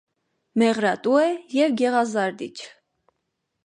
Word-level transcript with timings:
Մեղրատու 0.61 1.15
է 1.25 1.27
և 1.59 1.77
գեղազարդիչ։ 1.85 2.53